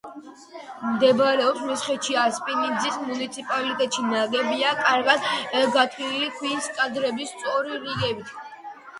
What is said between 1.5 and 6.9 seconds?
მესხეთში, ასპინძის მუნიციპალიტეტში, ნაგებია კარგად გათლილი ქვის